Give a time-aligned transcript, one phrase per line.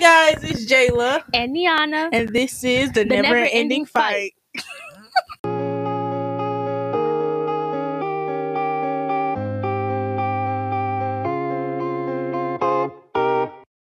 [0.00, 2.08] guys, it's Jayla, and Niana.
[2.10, 4.32] and this is the, The never, ending Never-Ending fight.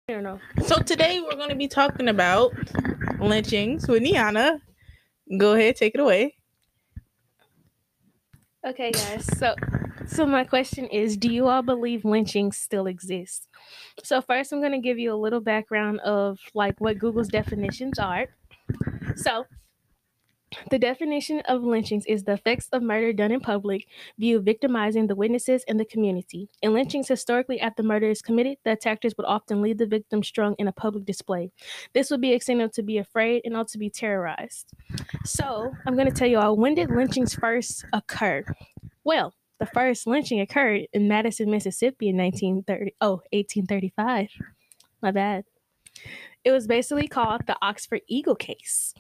[0.07, 0.39] I don't know.
[0.65, 2.53] So today we're going to be talking about
[3.19, 4.61] lynchings with Niana.
[5.37, 6.37] Go ahead, take it away.
[8.65, 9.27] Okay, guys.
[9.37, 9.57] So,
[10.07, 13.49] so my question is: Do you all believe lynching still exists?
[14.03, 17.99] So first, I'm going to give you a little background of like what Google's definitions
[17.99, 18.27] are.
[19.17, 19.47] So.
[20.71, 23.89] The definition of lynchings is the effects of murder done in public,
[24.19, 26.49] view victimizing the witnesses and the community.
[26.63, 30.55] In lynchings, historically, after murder is committed, the attackers would often leave the victim strung
[30.59, 31.51] in a public display.
[31.93, 34.71] This would be signal to be afraid and also to be terrorized.
[35.25, 38.45] So, I'm going to tell you all when did lynchings first occur?
[39.03, 44.29] Well, the first lynching occurred in Madison, Mississippi in 1930, oh, 1835.
[45.01, 45.45] My bad.
[46.45, 48.95] It was basically called the Oxford Eagle case,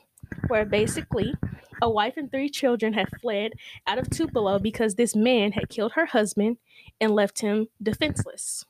[0.49, 1.35] where basically
[1.83, 3.53] a wife and three children had fled
[3.87, 6.57] out of Tupelo because this man had killed her husband
[7.01, 8.65] and left him defenseless.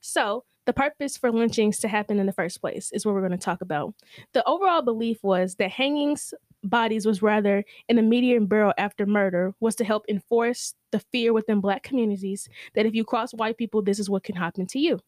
[0.00, 3.32] So, the purpose for lynchings to happen in the first place is what we're going
[3.32, 3.94] to talk about.
[4.32, 6.32] The overall belief was that hangings
[6.62, 11.32] bodies was rather in an immediate burial after murder was to help enforce the fear
[11.32, 14.78] within black communities that if you cross white people, this is what can happen to
[14.78, 14.98] you.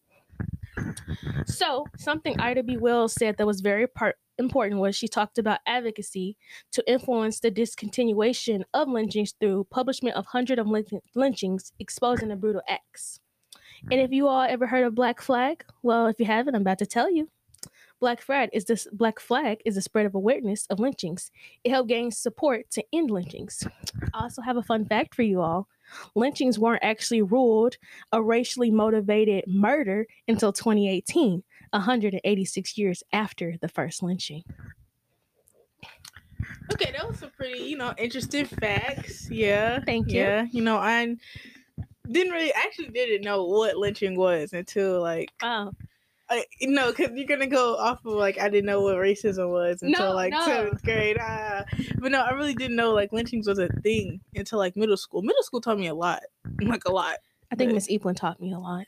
[1.46, 2.76] So, something Ida B.
[2.76, 6.36] Wells said that was very part important was she talked about advocacy
[6.72, 12.36] to influence the discontinuation of lynchings through publishment of hundreds of lynch- lynchings exposing the
[12.36, 13.20] brutal acts.
[13.90, 16.78] And if you all ever heard of Black Flag, well, if you haven't, I'm about
[16.78, 17.28] to tell you.
[18.00, 21.30] Black Flag is this Black Flag is the spread of awareness of lynchings.
[21.62, 23.66] It helped gain support to end lynchings.
[24.12, 25.68] I also have a fun fact for you all.
[26.14, 27.76] Lynchings weren't actually ruled
[28.12, 34.42] a racially motivated murder until 2018, 186 years after the first lynching.
[36.72, 39.30] Okay, that was some pretty, you know, interesting facts.
[39.30, 39.80] Yeah.
[39.84, 40.20] Thank you.
[40.20, 40.46] Yeah.
[40.50, 41.16] You know, I
[42.10, 45.72] didn't really actually didn't know what lynching was until like Oh,
[46.34, 49.82] I, no, because you're gonna go off of like I didn't know what racism was
[49.82, 50.44] until No, like no.
[50.44, 51.16] seventh grade.
[51.20, 51.64] Ah.
[51.98, 55.22] But no, I really didn't know like lynchings was a thing until like middle school.
[55.22, 56.22] Middle school taught me a lot,
[56.62, 57.18] like a lot.
[57.52, 58.86] I think Miss Eplin taught me a lot.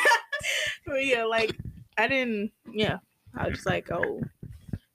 [0.86, 1.56] but yeah, like
[1.96, 2.52] I didn't.
[2.72, 2.98] Yeah,
[3.36, 4.20] I was just like, oh.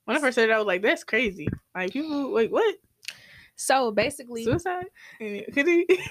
[0.04, 1.48] When I first said it, I was like, that's crazy.
[1.74, 2.76] Like people, wait, what?
[3.56, 4.86] So basically, Suicide?
[5.18, 5.86] Could he?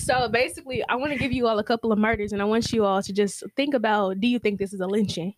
[0.00, 2.72] So basically, I want to give you all a couple of murders, and I want
[2.72, 5.34] you all to just think about: Do you think this is a lynching?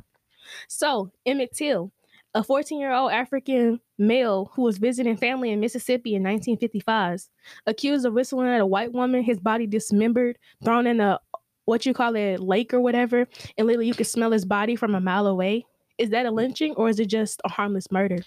[0.68, 1.92] So Emmett Till,
[2.34, 7.28] a 14-year-old African male who was visiting family in Mississippi in 1955,
[7.66, 11.18] accused of whistling at a white woman, his body dismembered, thrown in a
[11.64, 13.26] what you call a lake or whatever,
[13.58, 15.66] and literally you could smell his body from a mile away.
[15.98, 18.18] Is that a lynching or is it just a harmless murder?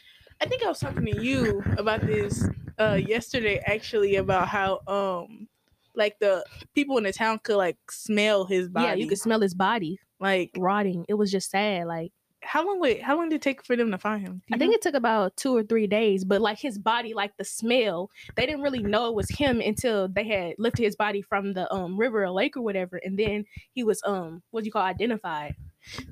[0.41, 2.47] I think I was talking to you about this
[2.77, 5.47] uh yesterday actually about how um
[5.95, 8.87] like the people in the town could like smell his body.
[8.87, 11.05] Yeah, you could smell his body like rotting.
[11.07, 11.87] It was just sad.
[11.87, 12.11] Like
[12.45, 14.41] how long wait how long did it take for them to find him?
[14.51, 14.75] I think know?
[14.75, 18.45] it took about two or three days, but like his body, like the smell, they
[18.45, 21.97] didn't really know it was him until they had lifted his body from the um
[21.97, 25.55] river or lake or whatever, and then he was um what do you call identified?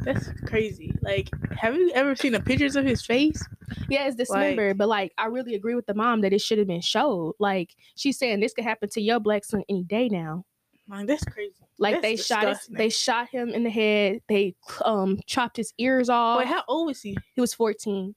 [0.02, 0.94] that's crazy.
[1.02, 3.44] Like have you ever seen the pictures of his face?
[3.90, 6.68] Yeah, it's dismembered, but like I really agree with the mom that it should have
[6.68, 7.36] been showed.
[7.40, 10.46] Like she's saying this could happen to your black son any day now.
[10.88, 11.54] Like that's crazy.
[11.80, 14.22] Like That's they shot his, they shot him in the head.
[14.28, 16.40] They um chopped his ears off.
[16.40, 17.18] Wait, how old was he?
[17.34, 18.16] He was 14.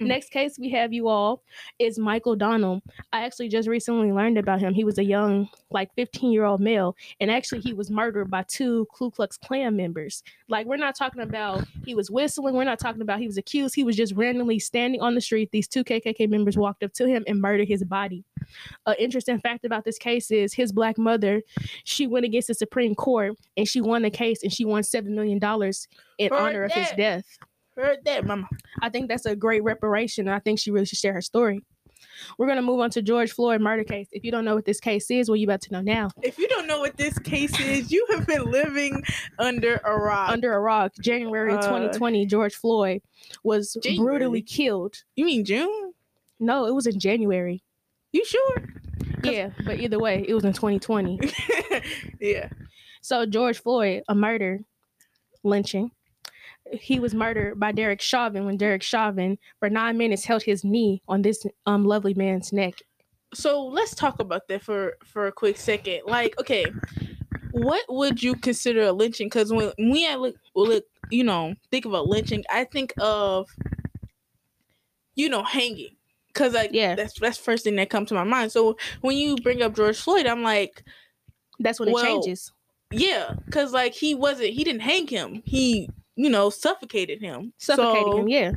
[0.00, 0.06] Mm.
[0.06, 1.42] Next case we have you all
[1.78, 2.82] is Michael Donald.
[3.12, 4.72] I actually just recently learned about him.
[4.72, 8.44] He was a young, like 15 year old male, and actually he was murdered by
[8.48, 10.22] two Ku Klux Klan members.
[10.48, 12.54] Like we're not talking about he was whistling.
[12.54, 13.74] We're not talking about he was accused.
[13.74, 15.50] He was just randomly standing on the street.
[15.52, 18.24] These two KKK members walked up to him and murdered his body.
[18.86, 21.42] An interesting fact about this case is his black mother.
[21.84, 25.14] She went against the Supreme Court and she won the case and she won seven
[25.14, 25.86] million dollars
[26.18, 27.38] in For honor of his death.
[27.80, 28.48] Heard that, mama.
[28.82, 30.28] I think that's a great reparation.
[30.28, 31.64] I think she really should share her story.
[32.36, 34.08] We're gonna move on to George Floyd murder case.
[34.12, 36.10] If you don't know what this case is, well, you about to know now.
[36.22, 39.02] If you don't know what this case is, you have been living
[39.38, 40.28] under a rock.
[40.30, 43.00] Under a rock, January of Uh, 2020, George Floyd
[43.42, 44.04] was January?
[44.18, 44.96] brutally killed.
[45.16, 45.94] you mean June?
[46.38, 47.62] No, it was in January.
[48.12, 48.64] You sure?
[49.22, 51.20] Yeah, but either way, it was in 2020.
[52.20, 52.48] yeah.
[53.02, 54.60] So George Floyd, a murder,
[55.42, 55.90] lynching.
[56.72, 61.02] He was murdered by Derek Chauvin when Derek Chauvin, for nine minutes, held his knee
[61.08, 62.74] on this um lovely man's neck.
[63.34, 66.02] So let's talk about that for for a quick second.
[66.06, 66.66] Like, okay,
[67.52, 69.26] what would you consider a lynching?
[69.26, 73.48] Because when we I look look you know, think about lynching, I think of,
[75.14, 75.96] you know, hanging.
[76.34, 76.94] Cause like Yeah.
[76.94, 78.52] that's that's first thing that comes to my mind.
[78.52, 80.84] So when you bring up George Floyd, I'm like,
[81.58, 82.52] That's when it changes.
[82.92, 85.42] yeah, cause like he wasn't he didn't hang him.
[85.44, 85.90] He
[86.22, 87.52] you know suffocated him.
[87.58, 88.52] Suffocating So- him, yeah.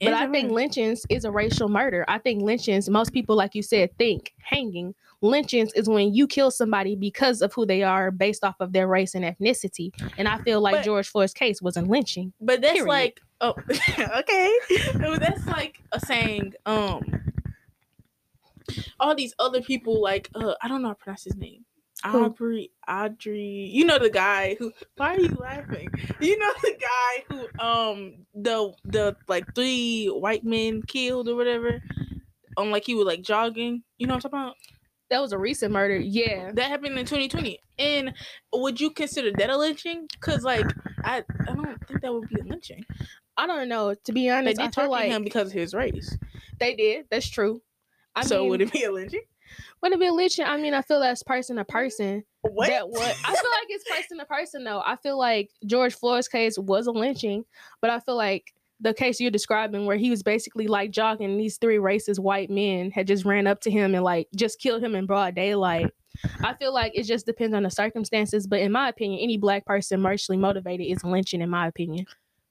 [0.00, 2.04] But I think lynchings is a racial murder.
[2.08, 4.94] I think lynchings, most people, like you said, think hanging.
[5.22, 8.86] Lynchings is when you kill somebody because of who they are based off of their
[8.86, 9.92] race and ethnicity.
[10.18, 12.32] And I feel like But- George Floyd's case was a lynching.
[12.40, 12.88] But that's Period.
[12.88, 13.54] like oh
[14.18, 14.52] okay.
[15.18, 17.00] That's like a saying, um
[19.00, 21.64] all these other people like uh I don't know how to pronounce his name.
[22.04, 25.88] Aubrey Audrey you know the guy who why are you laughing?
[26.20, 31.82] You know the guy who um the the like three white men killed or whatever.
[32.56, 33.82] Um like he was like jogging.
[33.98, 34.56] You know what I'm talking about?
[35.10, 35.96] That was a recent murder.
[35.98, 36.50] Yeah.
[36.52, 37.58] That happened in 2020.
[37.78, 38.14] And
[38.52, 40.08] would you consider that a lynching?
[40.20, 40.66] Cause like
[41.04, 42.84] I I don't think that would be a lynching.
[43.36, 43.94] I don't know.
[43.94, 46.16] To be honest, They did I feel target like him because of his race.
[46.58, 47.06] they did.
[47.10, 47.62] That's true.
[48.14, 49.22] I so mean, would it be a lynching?
[49.82, 50.44] Would it be a lynching?
[50.44, 52.24] I mean, I feel that's person to person.
[52.42, 52.68] What?
[52.68, 54.82] That what I feel like it's person to person though.
[54.84, 57.44] I feel like George Floyd's case was a lynching,
[57.80, 61.56] but I feel like the case you're describing where he was basically like jogging these
[61.58, 64.94] three racist white men had just ran up to him and like just killed him
[64.94, 65.90] in broad daylight.
[66.42, 69.64] I feel like it just depends on the circumstances, but in my opinion, any black
[69.64, 72.06] person racially motivated is lynching in my opinion.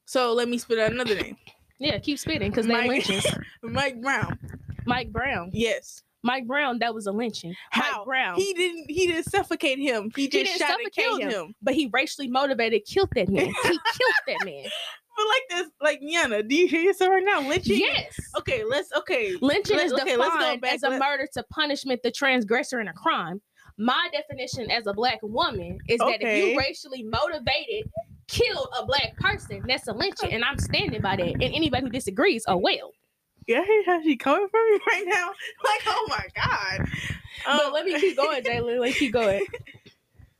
[0.06, 1.36] So let me spit out another name.
[1.78, 3.26] Yeah, keep spitting because they Mike- lynchings.
[3.62, 4.38] Mike Brown.
[4.86, 5.50] Mike Brown.
[5.52, 6.02] Yes.
[6.24, 7.54] Mike Brown, that was a lynching.
[7.70, 7.98] How?
[7.98, 8.36] Mike Brown.
[8.36, 10.10] He didn't he didn't suffocate him.
[10.16, 11.30] He just didn't shot and killed him.
[11.30, 11.54] him.
[11.62, 13.46] but he racially motivated killed that man.
[13.62, 13.80] He killed
[14.26, 14.64] that man.
[15.16, 17.40] But like this, like Niana, do you hear yourself right now?
[17.40, 17.78] Lynching?
[17.78, 18.16] Yes.
[18.38, 19.36] Okay, let's okay.
[19.40, 22.92] Lynching Let- is okay, let's defined as a murder to punishment the transgressor in a
[22.94, 23.40] crime.
[23.76, 27.90] My definition as a black woman is that if you racially motivated
[28.28, 31.26] killed a black person, that's a lynching, and I'm standing by that.
[31.26, 32.92] And anybody who disagrees, oh well.
[33.46, 35.28] Hear how she coming for me right now?
[35.28, 36.88] Like, oh my god.
[37.46, 38.80] But Um, let me keep going, Jalen.
[38.80, 39.44] Let me keep going.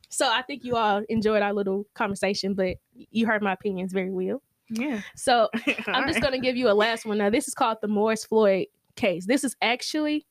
[0.09, 4.11] So I think you all enjoyed our little conversation, but you heard my opinions very
[4.11, 4.41] well.
[4.69, 5.01] Yeah.
[5.15, 5.49] So
[5.87, 7.17] I'm just gonna give you a last one.
[7.17, 8.65] Now, this is called the Moore's Ford
[8.95, 9.25] case.
[9.27, 10.25] This is actually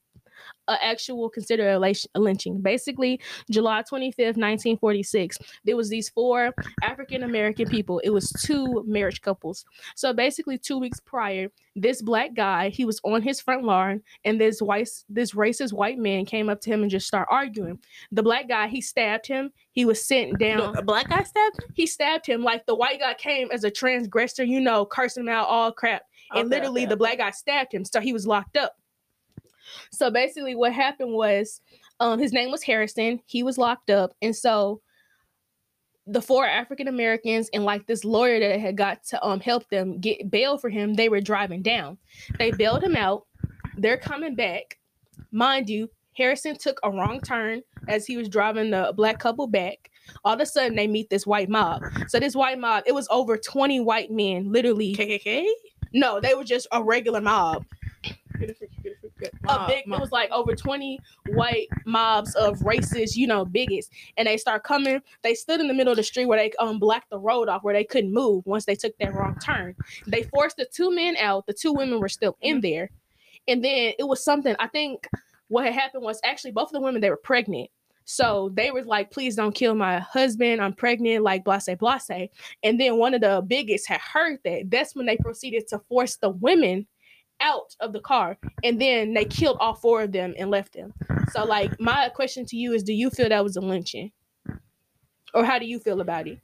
[0.69, 2.61] an actual considered a lynch- a lynching.
[2.61, 3.21] Basically,
[3.51, 6.53] July 25th, 1946, there was these four
[6.83, 7.99] African American people.
[8.01, 9.65] It was two marriage couples.
[9.95, 14.41] So basically, two weeks prior, this black guy he was on his front lawn, and
[14.41, 17.79] this white this racist white man came up to him and just started arguing.
[18.13, 19.51] The black guy he stabbed him.
[19.73, 21.69] He was sitting down A black guy stabbed him?
[21.75, 25.29] he stabbed him like the white guy came as a transgressor, you know, cursing him
[25.29, 26.03] out all crap.
[26.33, 27.85] And Okay, literally okay, the black guy stabbed him.
[27.85, 28.77] So he was locked up.
[29.91, 31.61] So basically what happened was
[32.01, 33.21] um his name was Harrison.
[33.27, 34.15] He was locked up.
[34.23, 34.81] And so
[36.07, 40.01] the four African Americans and like this lawyer that had got to um help them
[40.01, 41.99] get bail for him, they were driving down.
[42.39, 43.27] They bailed him out.
[43.77, 44.79] They're coming back.
[45.33, 49.91] Mind you, Harrison took a wrong turn as he was driving the black couple back.
[50.25, 51.83] All of a sudden, they meet this white mob.
[52.09, 54.95] So this white mob, it was over 20 white men, literally.
[54.95, 55.47] KKK?
[55.93, 57.65] No, they were just a regular mob.
[59.49, 60.99] A big, it was like over 20
[61.29, 63.89] white mobs of racist, you know, bigots.
[64.17, 65.01] And they start coming.
[65.23, 67.63] They stood in the middle of the street where they um blocked the road off
[67.65, 69.75] where they couldn't move once they took that wrong turn.
[70.07, 71.47] They forced the two men out.
[71.47, 72.91] The two women were still in there.
[73.49, 75.07] And then it was something, I think
[75.49, 77.71] what had happened was actually both of the women, they were pregnant.
[78.07, 80.61] So they were like, please don't kill my husband.
[80.61, 82.29] I'm pregnant, like blase blase.
[82.63, 84.71] And then one of the biggest had heard that.
[84.71, 86.87] That's when they proceeded to force the women
[87.41, 88.37] out of the car.
[88.63, 90.93] And then they killed all four of them and left them.
[91.33, 94.13] So like my question to you is do you feel that was a lynching?
[95.35, 96.39] Or how do you feel about it?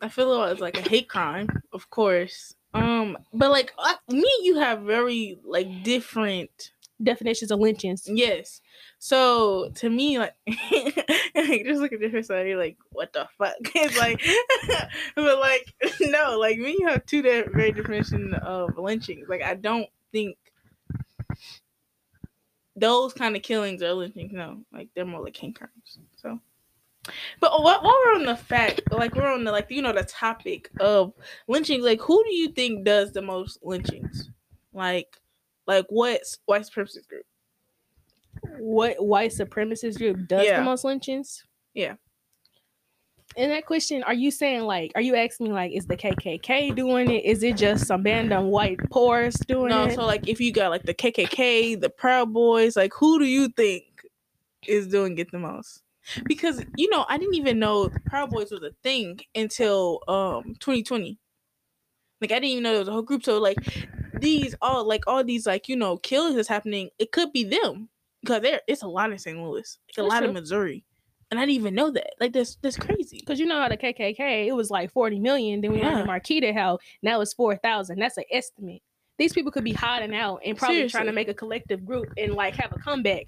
[0.00, 2.54] I feel it was like a hate crime, of course.
[2.74, 6.70] Um, but like uh, me, and you have very like different.
[7.02, 8.04] Definitions of lynchings.
[8.06, 8.60] Yes.
[9.00, 10.94] So to me, like, like,
[11.66, 13.56] just look at this side, you're like, what the fuck?
[13.74, 14.22] It's like,
[15.16, 15.40] but
[16.44, 19.28] like, me, you have two very definition of lynchings.
[19.28, 20.36] Like, I don't think
[22.76, 24.32] those kind of killings are lynchings.
[24.32, 25.98] No, like they're more like hate crimes.
[26.16, 26.38] So.
[27.40, 30.04] But while, while we're on the fact, like we're on the like you know the
[30.04, 31.12] topic of
[31.48, 34.30] lynching, like who do you think does the most lynchings?
[34.72, 35.16] Like,
[35.66, 37.26] like what white supremacist group?
[38.58, 40.58] What white supremacist group does Yeah.
[40.58, 41.44] the most lynchings?
[41.74, 41.94] Yeah.
[43.36, 46.74] In that question, are you saying like, are you asking me like, is the KKK
[46.74, 47.24] doing it?
[47.24, 49.94] Is it just some random white poors doing No, it?
[49.94, 53.48] so like if you got like the KKK, the Proud Boys, like who do you
[53.48, 53.84] think
[54.66, 55.80] is doing it the most?
[56.26, 60.54] because you know I didn't even know the Proud Boys was a thing until um
[60.60, 61.18] 2020.
[62.20, 63.24] Like I didn't even know there was a whole group.
[63.24, 63.56] So like
[64.20, 66.90] these all like all these like you know killings that's happening.
[66.98, 67.88] It could be them
[68.20, 69.36] because there it's a lot in St.
[69.38, 70.40] Louis, like a That's lot in true.
[70.40, 70.84] Missouri,
[71.30, 72.10] and I didn't even know that.
[72.20, 73.18] Like that's that's crazy.
[73.20, 75.60] Because you know how the KKK, it was like 40 million.
[75.60, 76.18] Then we learned in Yeah.
[76.18, 77.98] Marquita how now it's 4,000.
[77.98, 78.82] That's an estimate.
[79.18, 82.34] These people could be hiding out and probably trying to make a collective group and
[82.34, 83.26] like have a comeback.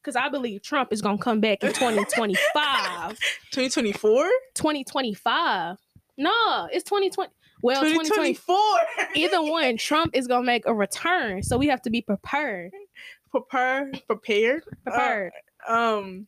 [0.00, 3.10] Because I believe Trump is going to come back in 2025.
[3.52, 4.24] 2024,
[4.54, 5.76] 2025.
[6.18, 7.30] No, it's 2020.
[7.62, 8.34] Well, 2020.
[8.34, 9.06] 2024.
[9.14, 11.42] Either one, Trump is going to make a return.
[11.42, 12.72] So we have to be prepared.
[13.30, 15.32] prepare prepared Prepared.
[15.68, 16.26] um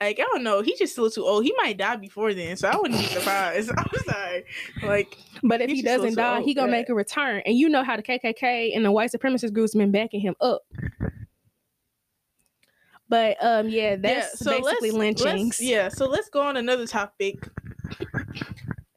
[0.00, 0.62] like I don't know.
[0.62, 1.44] He's just still too old.
[1.44, 3.70] He might die before then, so I wouldn't be surprised.
[3.76, 4.44] I'm sorry.
[4.82, 6.78] Like But if he doesn't die, he gonna yeah.
[6.78, 7.42] make a return.
[7.46, 10.62] And you know how the KKK and the white supremacist groups been backing him up.
[13.08, 15.44] But um, yeah, that's yeah, so basically let's- lynchings.
[15.44, 17.48] let's- yeah, so let's go on another topic.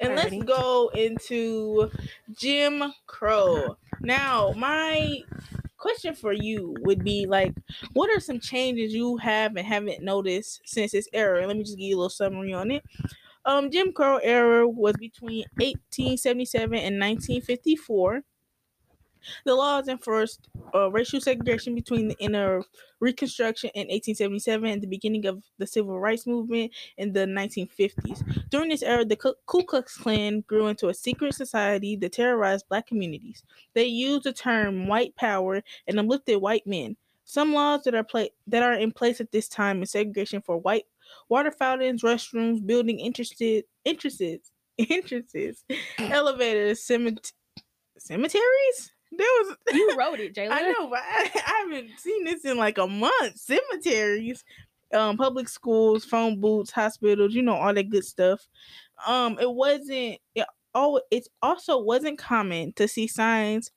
[0.01, 1.91] And let's go into
[2.33, 3.75] Jim Crow.
[3.99, 5.19] Now, my
[5.79, 7.53] question for you would be like,
[7.93, 11.47] what are some changes you have and haven't noticed since this era?
[11.47, 12.83] Let me just give you a little summary on it.
[13.45, 18.21] Um, Jim Crow era was between 1877 and 1954.
[19.45, 22.63] The laws enforced uh, racial segregation between the inner
[22.99, 28.49] Reconstruction in 1877 and the beginning of the Civil Rights Movement in the 1950s.
[28.49, 32.87] During this era, the Ku Klux Klan grew into a secret society that terrorized black
[32.87, 33.43] communities.
[33.73, 36.97] They used the term white power and uplifted white men.
[37.23, 40.57] Some laws that are pla- that are in place at this time is segregation for
[40.57, 40.85] white
[41.29, 44.51] water fountains, restrooms, building interested entrances,
[44.89, 45.63] entrances,
[45.99, 47.33] elevators, cemet-
[47.97, 48.91] cemeteries.
[49.11, 50.51] There was You wrote it, Jayla.
[50.51, 53.37] I know, but I, I haven't seen this in like a month.
[53.37, 54.43] Cemeteries,
[54.93, 58.47] um, public schools, phone booths, hospitals, you know, all that good stuff.
[59.07, 60.19] Um, it wasn't.
[60.35, 63.71] It oh, it also wasn't common to see signs,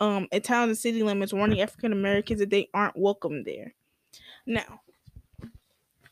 [0.00, 3.74] um, at towns and city limits warning African Americans that they aren't welcome there.
[4.46, 4.80] Now,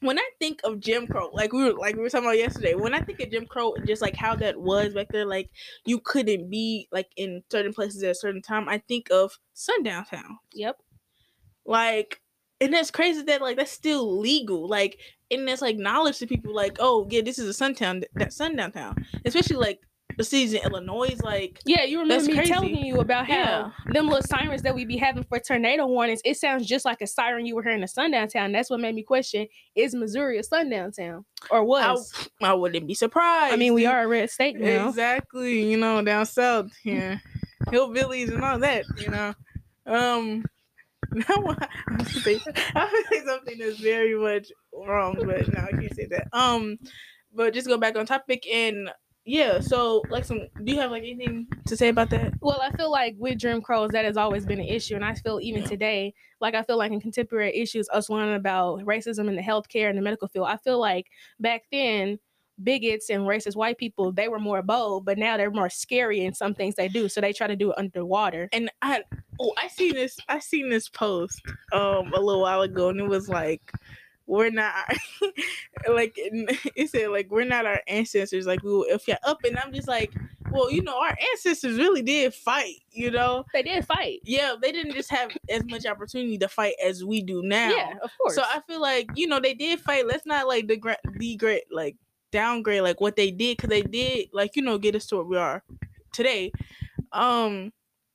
[0.01, 2.75] when I think of Jim Crow, like we were like we were talking about yesterday,
[2.75, 5.51] when I think of Jim Crow and just like how that was back there, like
[5.85, 8.69] you couldn't be like in certain places at a certain time.
[8.69, 10.39] I think of sundown town.
[10.55, 10.77] Yep.
[11.67, 12.21] Like,
[12.61, 14.67] and that's crazy that like that's still legal.
[14.67, 14.99] Like,
[15.31, 16.55] and that's like knowledge to people.
[16.55, 19.07] Like, oh yeah, this is a sundown that sundown town.
[19.27, 19.81] Especially like
[20.29, 21.17] the in Illinois.
[21.23, 22.53] Like, Yeah, you remember me crazy.
[22.53, 23.71] telling you about how Yeah.
[23.93, 27.07] them little sirens that we be having for tornado warnings, it sounds just like a
[27.07, 28.53] siren you were hearing in sundown town.
[28.53, 31.25] That's what made me question, is Missouri a sundown town?
[31.51, 32.29] Or I, was?
[32.43, 33.55] I wouldn't be surprised.
[33.55, 34.89] I, mean, we are a red state now.
[34.89, 37.21] Exactly, you know, down south here,
[37.67, 39.35] hillbillies and all that, you know.
[39.87, 40.45] Um,
[41.13, 42.39] now I I'm gonna say,
[42.77, 46.29] I'm gonna say something that's very much wrong, but no, I can't say that.
[46.33, 46.79] Um,
[47.35, 48.91] but just go back on topic and
[49.25, 49.61] yeah.
[49.61, 52.35] So, like, some, do you have like anything to say about that?
[52.41, 54.95] Well, I feel like with Jim Crows, that has always been an issue.
[54.95, 58.81] And I feel even today, like I feel like in contemporary issues, us learning about
[58.81, 61.07] racism in the healthcare and the medical field, I feel like
[61.39, 62.19] back then,
[62.63, 66.35] bigots and racist white people, they were more bold, but now they're more scary in
[66.35, 67.09] some things they do.
[67.09, 68.49] So they try to do it underwater.
[68.53, 69.03] And I,
[69.41, 70.19] oh, I seen this.
[70.29, 71.41] I seen this post
[71.73, 73.73] um a little while ago, and it was like.
[74.31, 74.73] We're not
[75.91, 78.47] like it said like we're not our ancestors.
[78.47, 80.15] Like we will if you're up and I'm just like
[80.53, 83.45] well you know our ancestors really did fight you know?
[83.53, 84.21] They did fight.
[84.23, 87.71] yeah they didn't just have as much opportunity to fight as we do now.
[87.71, 88.37] Yeah, of course.
[88.37, 90.07] so I feel like you know they did fight.
[90.07, 91.97] Let's not like degrade degrade like
[92.31, 95.25] downgrade like what they did because they did like you know get us to where
[95.25, 95.65] we are
[96.13, 96.53] today.
[97.11, 97.73] Um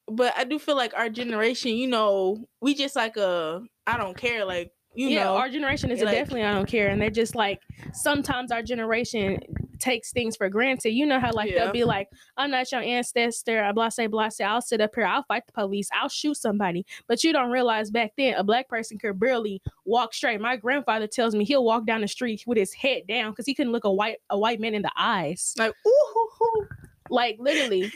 [0.08, 4.16] but I do feel like our generation you know we just like a I don't
[4.16, 7.10] care like you yeah, know our generation is like- definitely I don't care, and they're
[7.10, 7.62] just like
[7.94, 9.40] sometimes our generation
[9.80, 10.92] takes things for granted.
[10.92, 11.66] You know how like Yeah.
[11.66, 14.46] they'll be like, "I'm not your ancestor," I blah say blah say.
[14.46, 16.86] I'll sit up here, I'll fight the police, I'll shoot somebody.
[17.08, 20.40] But you don't realize back then a black person could barely walk straight.
[20.40, 23.54] My grandfather tells me he'll walk down the street with his head down because he
[23.54, 25.54] couldn't look a white a white man in the eyes.
[25.58, 26.68] like ooh, hoo, hoo.
[27.10, 27.92] Like literally,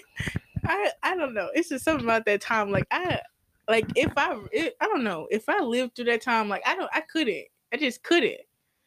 [0.66, 1.50] I I don't know.
[1.56, 2.72] It's just something about that time.
[2.72, 3.22] Like I
[3.70, 6.50] like if I it, I don't know if I lived through that time.
[6.50, 7.46] Like I don't I couldn't.
[7.72, 8.42] I just couldn't.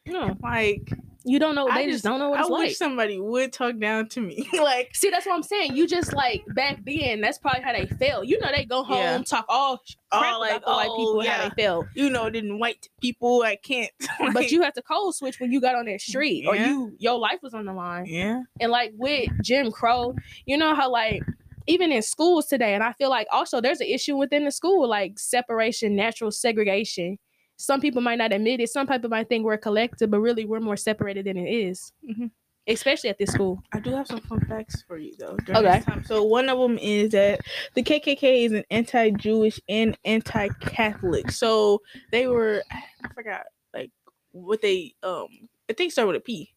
[0.05, 0.91] no, Like
[1.25, 1.69] you don't know.
[1.73, 4.45] They just, don't know what I it's wish somebody would talk down to me.
[4.53, 5.73] like See, that's what I'm saying.
[5.73, 7.21] You just like back then.
[7.21, 8.27] That's probably how they felt.
[8.27, 9.21] You know, they go home Yeah.
[9.25, 11.85] talk all all like the white oh, people how they felt.
[11.95, 13.41] you know, didn't white people.
[13.41, 13.89] I can't.
[14.33, 16.93] but you had to code switch when you got on that mm, street or you
[16.99, 20.89] your life was on the line yeah and like with jim crow you know how
[20.89, 21.21] like
[21.67, 24.87] even in schools today and i feel like also there's an issue within the school
[24.87, 27.17] like separation natural segregation
[27.57, 28.69] some people might not admit it.
[28.69, 31.93] Some people might think we're a collective, but really we're more separated than it is.
[32.03, 32.31] Mhm.
[32.67, 33.61] Especially at this school.
[33.73, 35.37] I do have some fun facts for you though.
[35.49, 35.81] Okay.
[35.81, 36.03] time.
[36.05, 37.41] So one of them is that
[37.73, 41.31] the KKK is an anti-Jewish and anti-Catholic.
[41.31, 43.91] So they were, I forgot, like
[44.31, 45.27] what they um,
[45.69, 46.53] I think start with a P,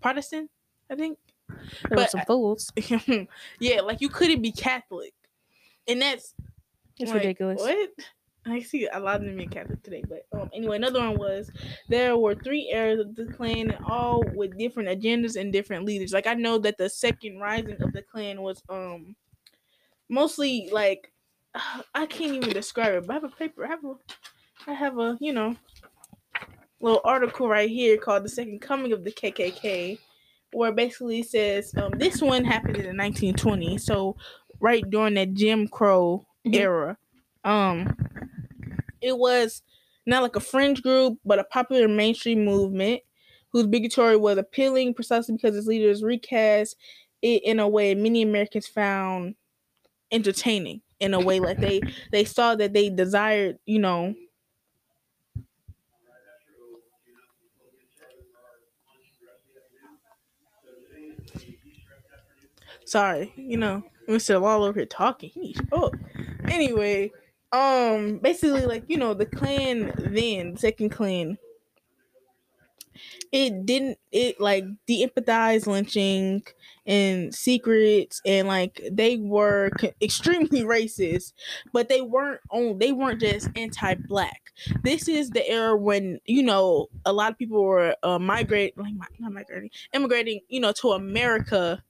[0.00, 0.50] Protestant,
[0.90, 1.18] I think.
[1.88, 2.72] There were some fools.
[3.58, 5.14] yeah, like you couldn't be Catholic,
[5.86, 6.34] and that's
[6.98, 7.60] It's like, ridiculous.
[7.60, 7.90] What?
[8.44, 11.50] I see a lot of them being Catholic today, but um, anyway, another one was
[11.88, 16.12] there were three eras of the Klan, and all with different agendas and different leaders.
[16.12, 19.14] Like I know that the second rising of the Klan was um
[20.08, 21.12] mostly like
[21.94, 23.06] I can't even describe it.
[23.06, 23.64] But I have a paper.
[23.64, 23.94] I have a
[24.66, 25.56] I have a you know
[26.80, 29.98] little article right here called "The Second Coming of the KKK,"
[30.52, 34.16] where basically it says um, this one happened in the 1920s, so
[34.60, 36.54] right during that Jim Crow Mhm.
[36.54, 36.98] era.
[37.44, 37.96] Um,
[39.00, 39.62] it was
[40.06, 43.02] not like a fringe group, but a popular mainstream movement
[43.50, 46.76] whose bigotry was appealing precisely because its leaders recast
[47.20, 49.34] it in a way many Americans found
[50.12, 50.82] entertaining.
[51.00, 51.82] In a way, like they
[52.12, 54.14] they saw that they desired, you know,
[62.92, 65.30] sorry, you know, we're still all over here talking.
[65.32, 65.90] He oh.
[66.44, 67.10] Anyway,
[67.50, 71.38] um, basically, like you know, the clan then, the second clan,
[73.32, 76.42] it didn't it like de-empathize lynching
[76.84, 79.70] and secrets and like they were
[80.02, 81.32] extremely racist
[81.72, 86.88] but they weren't on they weren't just anti-black this is the era when you know
[87.06, 91.82] a lot of people were uh migrate like not migrating immigrating you know to america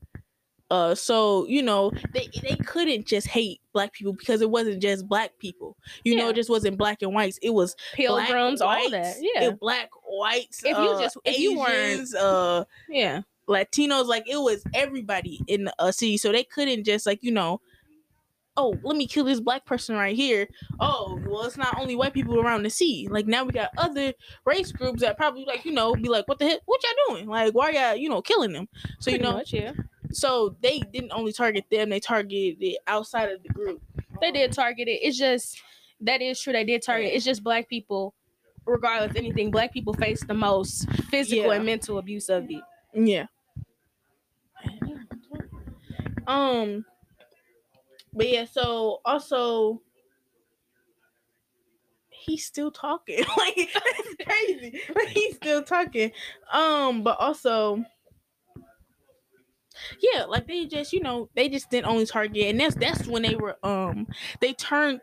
[0.72, 5.06] uh so you know they they couldn't just hate black people because it wasn't just
[5.06, 8.70] black people you know it just wasn't black and whites it was black, Pilgrims, all
[8.70, 9.16] whites, that.
[9.18, 9.50] it- Yeah.
[9.50, 13.20] black whites If you uh, just- if you weren't- uh Yeah.
[13.48, 17.32] Latinos, like it was everybody in the uh, city, so they couldn't just like you
[17.32, 17.60] know,
[18.56, 20.46] oh, let me kill this black person right here.
[20.78, 23.08] Oh, well, it's not only white people around the sea.
[23.10, 24.12] Like now we got other
[24.46, 27.26] race groups that probably like you know be like, what the heck, what y'all doing?
[27.28, 28.68] Like why y'all you know killing them?
[29.00, 29.72] So you know, much, yeah.
[30.12, 33.82] So they didn't only target them; they targeted it outside of the group.
[34.20, 35.00] They did target it.
[35.02, 35.60] It's just
[36.00, 36.52] that is true.
[36.52, 37.12] They did target.
[37.14, 38.14] It's just black people,
[38.66, 39.50] regardless of anything.
[39.50, 41.52] Black people face the most physical Yeah.
[41.54, 42.62] and mental abuse of it.
[42.94, 43.26] Yeah.
[46.26, 46.84] Um
[48.14, 49.80] but yeah, so also
[52.10, 53.18] he's still talking.
[53.36, 54.80] like it's crazy.
[54.92, 56.12] But he's still talking.
[56.52, 57.84] Um, but also
[60.00, 63.22] yeah, like they just, you know, they just didn't only target and that's that's when
[63.22, 64.06] they were um
[64.40, 65.00] they turned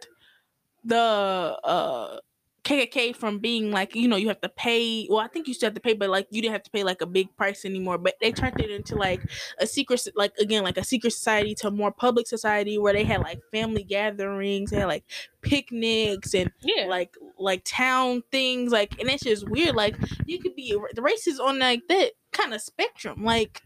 [0.84, 2.20] the uh
[2.64, 5.68] KKK from being like you know you have to pay well I think you still
[5.68, 7.98] have to pay but like you didn't have to pay like a big price anymore
[7.98, 9.22] but they turned it into like
[9.60, 13.04] a secret like again like a secret society to a more public society where they
[13.06, 15.04] had like family gatherings they had like
[15.42, 16.86] picnics and Yeah.
[16.86, 19.96] like like town things like and it's just weird like
[20.28, 23.64] you could be the race is on like that kind of spectrum like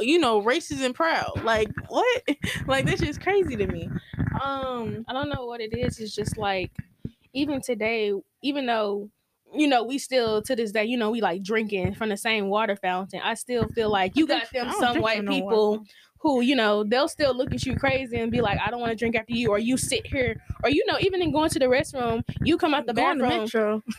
[0.00, 2.22] you know racist and proud like what
[2.66, 3.88] like that's just crazy to me
[4.40, 5.98] um I don't know what it is.
[5.98, 6.70] It's just like
[7.32, 8.12] even today,
[8.42, 9.10] even though
[9.54, 12.48] you know we still to this day, you know we like drinking from the same
[12.48, 13.20] water fountain.
[13.22, 15.84] I still feel like you got them some white no water people
[16.20, 18.90] who you know they'll still look at you crazy and be like, I don't want
[18.90, 21.58] to drink after you, or you sit here, or you know even in going to
[21.58, 23.82] the restroom, you come out the Going bathroom.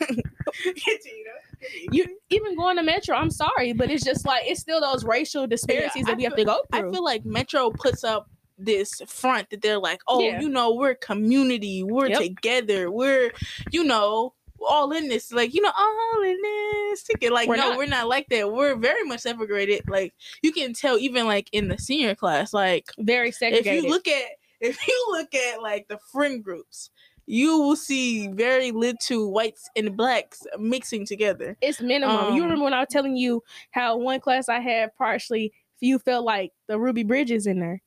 [1.92, 3.16] You even going to metro.
[3.16, 6.36] I'm sorry, but it's just like it's still those racial disparities I that we have
[6.36, 6.88] to go through.
[6.88, 10.40] I feel like Metro puts up this front that they're like, oh, Yeah.
[10.40, 12.18] you know, we're community, we're Yep.
[12.20, 13.32] together, we're,
[13.70, 17.32] you know, all in this, like, you know, all in this together.
[17.32, 17.78] Like, We're no, not.
[17.78, 18.52] we're not like that.
[18.52, 19.88] We're very much separated.
[19.88, 23.78] Like, you can tell even like in the senior class, like, Very segregated.
[23.78, 24.24] if you look at
[24.60, 26.90] if you look at like the friend groups,
[27.30, 31.56] you will see very little whites and blacks mixing together.
[31.60, 32.30] It's minimum.
[32.30, 35.98] you Um, remember when I was telling you how one class I had partially you
[35.98, 37.80] felt like the Ruby Bridges in there.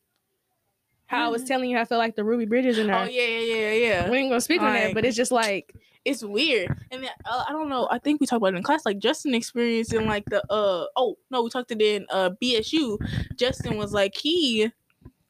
[1.06, 1.46] How I was Mhm.
[1.48, 2.96] telling you I felt like the Ruby Bridges in there.
[2.96, 4.10] Oh yeah, yeah, yeah, yeah.
[4.10, 7.44] We ain't gonna speak on that, but it's just like it's weird and then, uh,
[7.48, 10.22] i don't know i think we talked about it in class like justin experiencing like
[10.26, 12.98] the uh oh no we talked it in uh bsu
[13.36, 14.70] justin was like he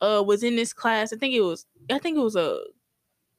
[0.00, 2.61] uh was in this class i think it was i think it was a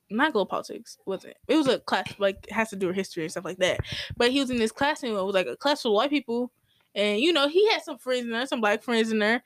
[0.09, 3.23] not global politics was it it was a class like has to do with history
[3.23, 3.79] and stuff like that
[4.17, 6.09] but he was in this class and it was like a class full of white
[6.09, 6.51] people
[6.93, 9.43] and you know he had some friends in there some black friends in there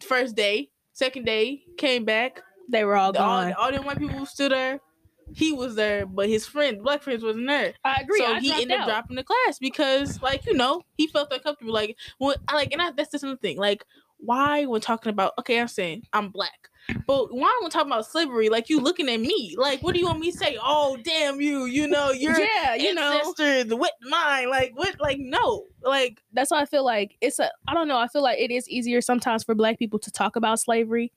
[0.00, 2.40] first day second day came back
[2.70, 3.52] they were all all, gone.
[3.54, 4.80] all them white people stood there
[5.34, 7.74] he was there, but his friend, black friends, wasn't there.
[7.84, 8.20] I agree.
[8.20, 11.72] So I he ended up dropping the class because, like, you know, he felt uncomfortable.
[11.72, 13.58] Like, well, I like, and I, that's just another thing.
[13.58, 13.84] Like,
[14.18, 15.32] why when talking about?
[15.38, 16.68] Okay, I'm saying I'm black,
[17.06, 18.48] but why when talking about slavery?
[18.48, 19.54] Like, you looking at me?
[19.58, 20.58] Like, what do you want me to say?
[20.62, 21.66] Oh, damn you!
[21.66, 24.48] You know, you're yeah, you know, ancestors with mine.
[24.48, 24.98] Like, what?
[25.00, 25.64] Like, no.
[25.82, 27.50] Like, that's why I feel like it's a.
[27.66, 27.98] I don't know.
[27.98, 31.12] I feel like it is easier sometimes for Black people to talk about slavery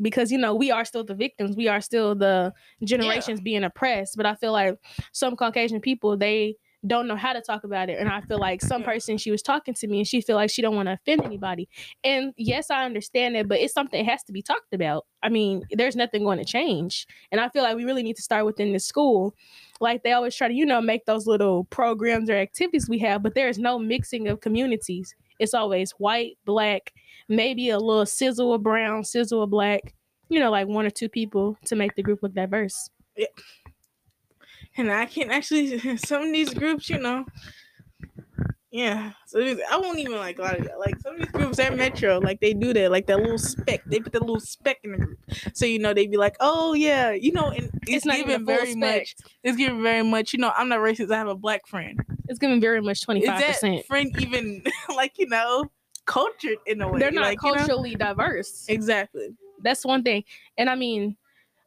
[0.00, 1.56] because you know we are still the victims.
[1.56, 2.52] We are still the
[2.84, 4.16] generations being oppressed.
[4.16, 4.78] But I feel like
[5.12, 8.62] some Caucasian people they don't know how to talk about it and i feel like
[8.62, 10.92] some person she was talking to me and she feel like she don't want to
[10.92, 11.68] offend anybody.
[12.04, 15.04] And yes i understand it but it's something that has to be talked about.
[15.22, 17.06] I mean there's nothing going to change.
[17.32, 19.34] And i feel like we really need to start within the school.
[19.80, 23.22] Like they always try to you know make those little programs or activities we have
[23.22, 25.14] but there's no mixing of communities.
[25.40, 26.92] It's always white black
[27.28, 29.94] maybe a little sizzle of brown sizzle of black
[30.28, 32.88] you know like one or two people to make the group look diverse
[34.78, 37.26] and I can actually some of these groups, you know.
[38.70, 40.78] Yeah, so I won't even like a lot of that.
[40.78, 43.82] Like some of these groups at Metro, like they do that, like that little speck.
[43.86, 45.18] They put that little speck in the group,
[45.54, 48.32] so you know they'd be like, "Oh yeah, you know," and it's, it's, not given
[48.32, 48.76] even very spec.
[48.76, 49.16] much.
[49.42, 50.34] It's given very much.
[50.34, 51.10] You know, I'm not racist.
[51.10, 51.98] I have a black friend.
[52.28, 53.24] it's giving very much 25%
[53.60, 54.62] that friend even
[54.94, 55.70] like you know
[56.04, 56.98] cultured in a way?
[56.98, 57.56] they're not like, you know?
[57.58, 59.28] culturally diverse Exactly.
[59.62, 60.24] that's one thing
[60.56, 61.14] and i mean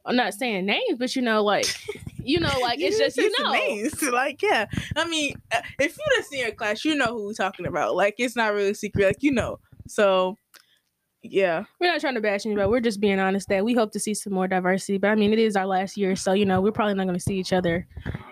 [0.04, 1.68] i'm not saying names but you know like
[2.26, 3.52] you know like it's You just you know.
[3.52, 4.02] names.
[4.12, 4.66] like yeah.
[4.96, 7.96] I mean uh, if you're in senior class you know who we're talking about.
[7.96, 9.60] Like it's not really secret like you know.
[9.88, 10.38] So
[11.24, 11.66] yeah.
[11.80, 12.68] We're not trying to bash anybody.
[12.68, 15.32] We're just being honest that we hope to see some more diversity but i mean
[15.34, 17.54] it is our last year so you know we're probably not going to see each
[17.54, 17.86] other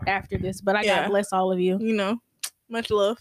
[0.07, 1.03] after this but i Yeah.
[1.03, 1.77] god bless all of you.
[1.79, 2.17] You know
[2.69, 3.17] much love.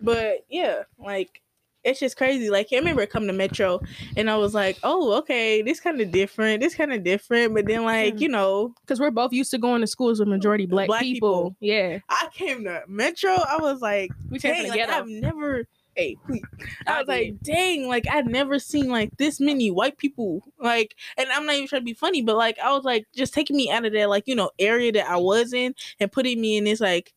[0.00, 1.40] But yeah like
[1.84, 3.80] it's just crazy like i remember coming to metro
[4.16, 7.66] and i was like oh okay this kind of different this kind of different but
[7.66, 8.18] then like Hmm.
[8.22, 11.50] you know because we're both used to going to schools with majority black, Black people.
[11.50, 11.56] people.
[11.60, 15.66] yeah i came to metro i was like we dang, like, i've never
[15.96, 16.42] hey please
[16.86, 20.42] I I was like, dang, like I'd never seen like this many white people.
[20.58, 23.32] Like, and I'm not even trying to be funny, but like I was like just
[23.32, 26.40] taking me out of that like you know area that I was in and putting
[26.40, 27.12] me in this like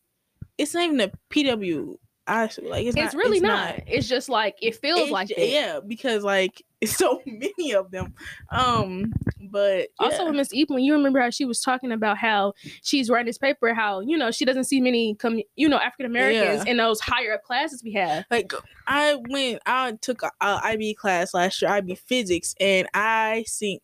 [0.58, 1.96] it's not even a PW.
[2.28, 3.80] Honestly, like it's, it's, not, really not.
[3.86, 5.48] It's just like it feels It's like that.
[5.48, 8.14] yeah, because like it's so many of them.
[8.50, 9.12] Um,
[9.50, 10.24] but Also, yeah.
[10.26, 13.74] with Miss Evelyn, you remember how she was talking about how she's writing this paper,
[13.74, 16.70] how you know she doesn't see many, com- you know, African Americans Yeah.
[16.70, 18.24] in those higher up classes we have.
[18.30, 18.52] like
[18.86, 23.80] I went, I took a, a IB class last year, IB physics, and I seen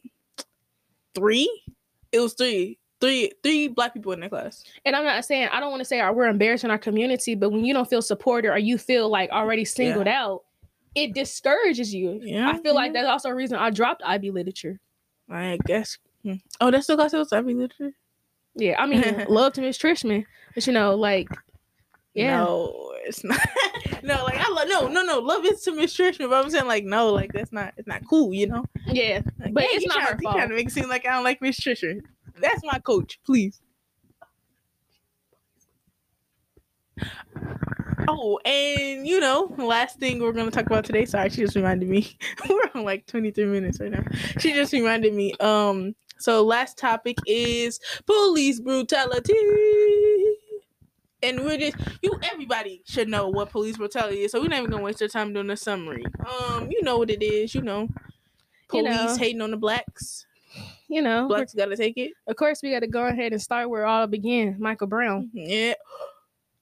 [1.15, 1.63] three.
[2.13, 4.65] It was three, three, three black people in that class.
[4.85, 7.51] And I'm not saying I don't want to say oh, we're embarrassing our community, but
[7.51, 10.43] when you don't feel supported or you feel like already singled out,
[10.95, 12.21] it discourages you.
[12.23, 14.81] Yeah, I feel like that's also a reason I dropped IB literature.
[15.31, 15.99] I guess.
[16.23, 16.35] hmm.
[16.61, 17.95] Oh, that's the class that was IB literature.
[18.55, 21.29] Yeah, I mean, love to Miss Trishman, but you know, like,
[22.15, 23.41] yeah, No, it's not.
[24.05, 24.69] no, like I love.
[24.69, 25.19] No, no, no.
[25.19, 27.75] Love is to Miss Trishman, but I'm saying like no, like that's not.
[27.77, 28.65] It's not cool, you know.
[28.87, 30.37] yeah, Like, But yeah, it's not trying, her fault.
[30.37, 32.01] trying to make it seem like I don't like Miss Trisha.
[32.41, 33.61] That's my coach, please.
[38.07, 41.05] Oh, and you know, last thing we're gonna talk about today.
[41.05, 42.17] Sorry, she just reminded me.
[42.49, 44.05] we're on like 23 minutes right now.
[44.39, 45.33] She just reminded me.
[45.41, 49.33] Um, so last topic is police brutality.
[51.23, 54.33] And we're just you everybody should know what police brutality is.
[54.33, 56.05] So we're not even gonna waste our time doing a summary.
[56.27, 57.89] Um, you know what it is, you know.
[58.73, 59.17] You Police know.
[59.17, 60.27] hating on the blacks.
[60.89, 62.13] You know, Blacks gotta take it.
[62.27, 64.57] of course we got to go ahead and start where it all began.
[64.59, 65.31] Michael Brown.
[65.35, 65.75] Mm-hmm, yeah.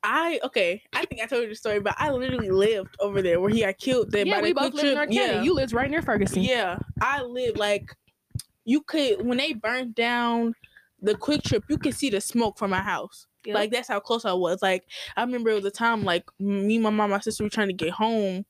[0.05, 0.83] I okay.
[0.93, 3.61] I think I told you the story, but I literally lived over there where he
[3.61, 4.11] got killed.
[4.11, 4.99] There yeah, by we the both quick live in.
[4.99, 5.15] Arcata.
[5.15, 5.43] Yeah.
[5.43, 6.43] You lived right near Ferguson.
[6.43, 6.79] yeah.
[7.01, 7.95] I lived like
[8.65, 10.55] you could when they burned down
[11.01, 13.27] the QuikTrip, you could see the smoke from my house.
[13.45, 13.55] Yep.
[13.55, 14.63] Like that's how close I was.
[14.63, 14.85] Like
[15.17, 17.73] I remember it was a time like me, my mom, my sister were trying to
[17.75, 18.45] get home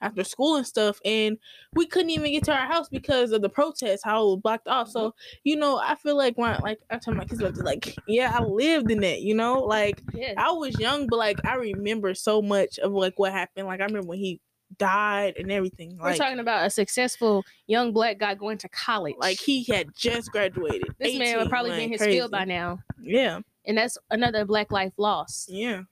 [0.00, 1.38] after school and stuff, and
[1.74, 4.68] we couldn't even get to our house because of the protests how it was blocked
[4.68, 4.88] off.
[4.88, 5.34] So mm-hmm.
[5.44, 8.36] you know, I feel like when like I tell my kids about this, like yeah,
[8.36, 10.34] I lived in it You know, like yeah.
[10.36, 13.66] I was young, but like I remember so much of like what happened.
[13.66, 14.40] Like I remember when he
[14.76, 15.96] died and everything.
[15.98, 19.16] We're Like, talking about a successful young black guy going to college.
[19.18, 20.94] like he had just graduated.
[20.98, 22.18] this man would probably like, be in his crazy.
[22.18, 25.48] field by now, Yeah, and that's another black life lost.
[25.50, 25.82] yeah,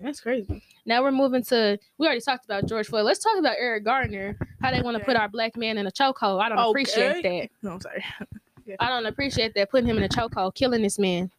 [0.00, 0.62] that's crazy.
[0.86, 1.78] Now we're moving to.
[1.98, 3.04] We already talked about George Floyd.
[3.04, 4.36] Let's talk about Eric Garner.
[4.62, 5.12] How they want to Okay.
[5.12, 6.40] put our black man in a chokehold.
[6.42, 6.70] I don't Okay.
[6.70, 7.48] appreciate that.
[7.62, 8.04] No, I'm sorry.
[8.80, 11.30] I don't appreciate that putting him in a chokehold, killing this man.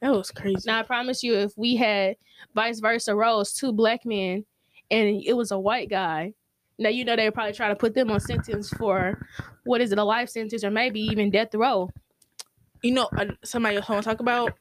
[0.00, 0.62] That was crazy.
[0.66, 2.16] Now I promise you, if we had
[2.54, 4.44] vice versa roles, two black men,
[4.90, 6.34] and it was a white guy,
[6.78, 9.18] now you know they would probably try to put them on sentence for
[9.64, 11.90] what is it, a life sentence or maybe even death row.
[12.86, 14.52] You know, uh, somebody else I want to talk about,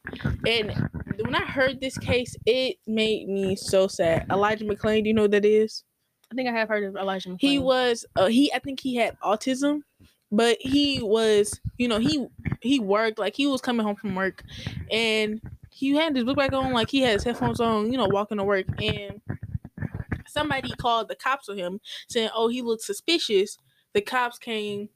[0.48, 0.74] and
[1.22, 4.26] when I heard this case, it made me so sad.
[4.32, 5.84] Elijah McClain, do you know what that is?
[6.32, 7.42] I think I have heard of Elijah McClain.
[7.42, 9.82] He was, uh, he, I think he had autism,
[10.32, 12.26] but he was, you know, he
[12.62, 14.44] he worked like he was coming home from work,
[14.90, 18.08] and he had his book back on, like he had his headphones on, you know,
[18.08, 19.22] walking to work, and
[20.28, 23.60] somebody called the cops on him saying, "Oh, he looks suspicious."
[23.94, 24.90] The cops came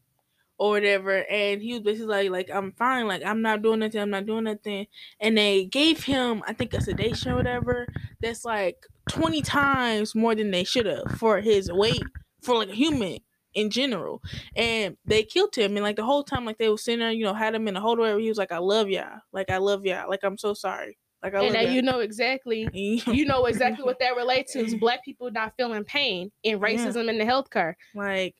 [0.59, 4.01] or whatever, and he was basically like, "Like I'm fine, like I'm not doing nothing,
[4.01, 4.87] I'm not doing nothing,"
[5.19, 7.87] and they gave him, I think, a sedation or whatever
[8.21, 12.03] that's like twenty times more than they should have for his weight
[12.41, 13.19] for like a human
[13.53, 14.21] in general.
[14.55, 15.75] And they killed him.
[15.75, 17.75] And like the whole time, like they was sitting there, you know, had him in
[17.75, 19.21] a hold where he was like, I love y'all.
[19.33, 20.09] Like I love y'all.
[20.09, 20.97] Like I'm so sorry.
[21.21, 24.75] Like I and now you know exactly you know exactly what that relates to is
[24.75, 27.73] black people not feeling pain and racism in the healthcare.
[27.93, 28.35] like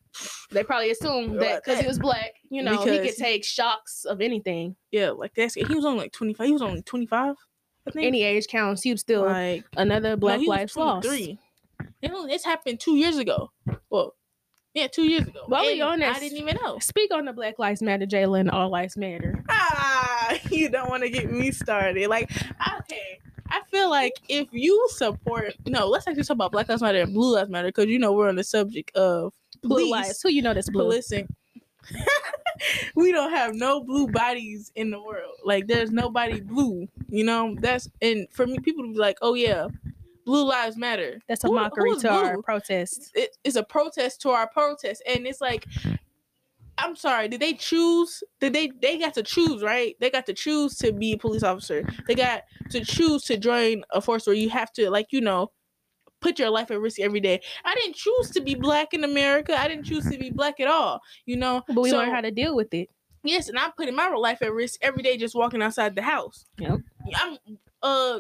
[0.52, 4.22] They probably assume that because he was black, you know, he could take shocks of
[4.22, 4.76] anything.
[4.92, 6.48] yeah, like that's he was only like twenty five.
[6.48, 7.36] He was only twenty five.
[7.96, 8.84] Any age counts.
[8.84, 11.08] He was still like another no, black was lives lost.
[11.08, 11.40] 23.
[12.02, 13.52] You this happened two years ago.
[13.90, 14.16] Well,
[14.74, 15.42] yeah, two years ago.
[15.48, 16.18] Why Well, we And honest.
[16.18, 16.80] I didn't even know.
[16.80, 18.52] Speak on the Black Lives Matter, Jalen.
[18.54, 19.44] All lives matter.
[19.50, 20.09] Ah,
[20.52, 22.08] you don't want to get me started.
[22.10, 22.32] Like,
[22.80, 27.02] okay, I feel like if you support, no, let's actually talk about Black Lives Matter
[27.02, 30.22] and Blue Lives Matter because you know we're on the subject of Blue lives.
[30.22, 30.88] Who you know that's blue?
[30.88, 31.28] Listen,
[32.96, 35.36] we don't have no blue bodies in the world.
[35.44, 36.88] Like, there's nobody blue.
[37.10, 39.68] You know, that's and for me, people to be like, oh yeah,
[40.26, 41.20] Blue Lives Matter.
[41.28, 43.12] That's a Who- mockery to our protest.
[43.16, 45.66] it, it's a protest to our protest and it's like
[46.80, 49.96] i'm sorry did they choose did they they got to choose right?
[50.00, 51.84] They got to choose to be a police officer.
[52.08, 55.52] They got to choose to join a force where you have to like you know
[56.22, 57.42] put your life at risk every day.
[57.66, 59.56] I didn't choose to be black in america.
[59.58, 61.64] I didn't choose to be black at all you know?
[61.68, 62.90] But we So, learn how to deal with it.
[63.24, 66.46] yes and i'm putting my life at risk every day just walking outside the house.
[66.58, 66.80] Yep.
[67.16, 67.38] i'm
[67.82, 68.20] uh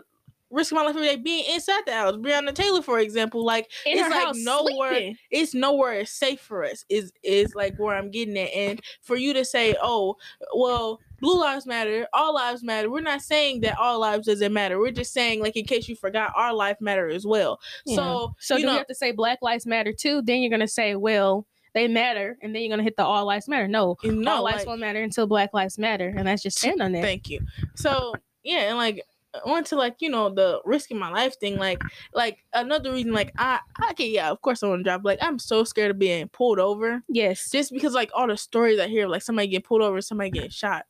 [0.52, 3.98] risking my life every day being inside the house breonna taylor for example like In
[4.00, 5.18] It's like house, nowhere- sleeping.
[5.32, 9.34] it's nowhere safe for us is is like where i'm getting at and for you
[9.34, 10.16] to say oh
[10.56, 14.80] well blue lives matter all lives matter we're not saying that all lives doesn't matter
[14.80, 17.98] we're just saying like in case you forgot our life matter as well Yeah.
[17.98, 20.22] so So you know we have to say Black Lives Matter too?
[20.24, 23.48] Then you're gonna say, well, they matter, and then you're gonna hit the All Lives
[23.48, 23.68] Matter.
[23.68, 26.82] No, no all lives like, won't matter until Black Lives Matter, and that's just stand
[26.82, 27.02] on that.
[27.04, 27.40] thank you
[27.76, 29.04] so yeah and like
[29.46, 31.82] on to like you know the risking my life thing like
[32.15, 33.60] like another reason like i
[33.92, 36.58] okay yeah of course i want to drive like i'm so scared of being pulled
[36.60, 40.02] over yes, just because like all the stories i hear like somebody getting pulled over
[40.02, 40.86] somebody getting shot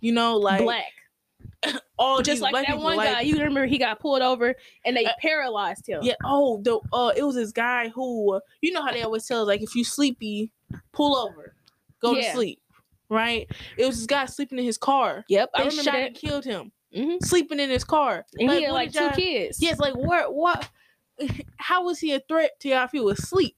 [0.00, 0.84] you know like black.
[1.98, 4.96] all Just like that people, one like- guy, you remember he got pulled over and
[4.96, 6.00] they Uh, paralyzed him.
[6.02, 6.14] Yeah.
[6.24, 9.42] Oh, the uh, it was this guy who, uh, you know how they always tell
[9.42, 10.50] us, like if you sleepy,
[10.92, 11.54] pull over,
[12.00, 12.30] go Yeah.
[12.30, 12.60] to sleep,
[13.08, 13.46] right?
[13.76, 15.24] It was this guy sleeping in his car.
[15.28, 16.06] Yep, I remember shot that.
[16.08, 18.24] and killed him, hmm sleeping in his car.
[18.38, 19.58] And he had like two y'all- kids.
[19.60, 20.34] Yes, like what?
[20.34, 20.68] What?
[21.56, 23.56] How was he a threat to y'all if he was asleep?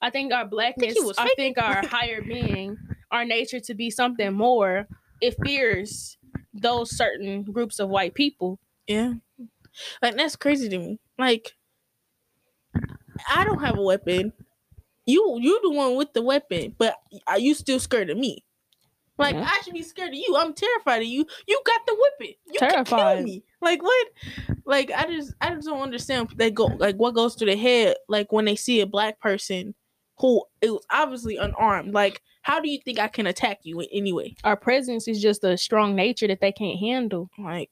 [0.00, 2.76] I think our blackness, was I think our higher being,
[3.10, 4.88] our nature to be something more,
[5.20, 6.16] it fears
[6.52, 8.58] those certain groups of white people.
[8.88, 9.14] Yeah,
[10.00, 10.98] like that's crazy to me.
[11.18, 11.52] Like,
[13.30, 14.32] I don't have a weapon.
[15.06, 18.44] You, you the one with the weapon, but are you still scared of me?
[19.18, 19.48] Like Yeah.
[19.48, 20.36] I should be scared of you.
[20.38, 21.26] I'm terrified of you.
[21.46, 22.34] You got the weapon.
[22.46, 23.16] You Terrified.
[23.18, 23.44] kill me.
[23.60, 24.06] Like what?
[24.64, 26.30] Like I just, I just don't understand.
[26.36, 27.96] They go like what goes through the head.
[28.08, 29.74] Like when they see a black person
[30.18, 31.92] who it was obviously unarmed.
[31.94, 34.34] Like how do you think I can attack you in any way?
[34.44, 37.30] Our presence is just a strong nature that they can't handle.
[37.38, 37.70] Like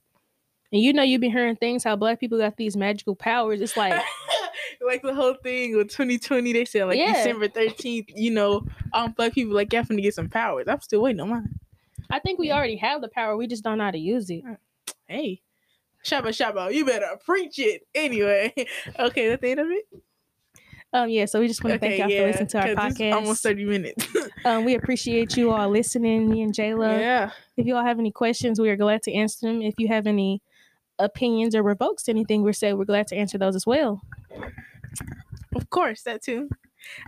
[0.73, 3.61] And you know, you've been hearing things how black people got these magical powers.
[3.61, 4.01] It's like,
[4.91, 7.15] like the whole thing with 2020, they said like Yeah.
[7.15, 10.67] December 13th, you know, um, black people like y'all finna get some powers.
[10.69, 11.59] I'm still waiting on mine.
[12.11, 13.37] I think we already have the power.
[13.37, 14.43] We just don't know how to use it.
[15.07, 15.43] Hey,
[16.05, 18.53] Shabba Shabba, you better preach it anyway.
[18.99, 19.85] okay, that's the end of it.
[20.93, 21.27] Um, yeah.
[21.27, 23.15] So we just want to thank y'all for listening to our podcast.
[23.15, 24.07] Almost 30 minutes.
[24.43, 26.99] Um, we appreciate you all listening, me and Jayla.
[26.99, 27.31] yeah.
[27.59, 29.61] If you all have any questions, we are glad to answer them.
[29.61, 30.41] If you have any
[30.99, 34.01] opinions or revokes anything we said, we're glad to answer those as well.
[35.55, 36.49] Of course, that too.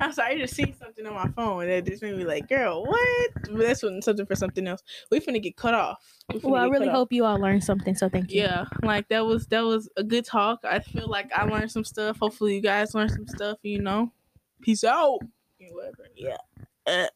[0.00, 2.84] I'm sorry, I just seen something on my phone that just made me like, girl,
[2.84, 3.30] what?
[3.50, 4.82] But that's something for something else.
[5.10, 5.98] We finna get cut off.
[6.32, 6.94] We Well, I really cut off.
[6.96, 7.94] hope you all learned something.
[7.94, 8.42] So thank you.
[8.42, 10.60] Yeah, like that was that was a good talk.
[10.64, 12.18] I feel like I learned some stuff.
[12.18, 13.58] Hopefully, you guys learned some stuff.
[13.62, 14.12] You know,
[14.60, 15.20] peace out.
[15.70, 16.08] Whatever.
[16.16, 16.36] Yeah.
[16.86, 17.06] Uh.